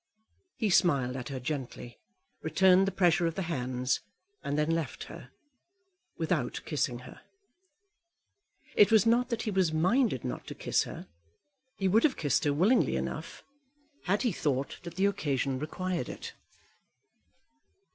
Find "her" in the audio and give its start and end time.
1.29-1.39, 5.03-5.29, 7.05-7.21, 10.85-11.07, 12.45-12.51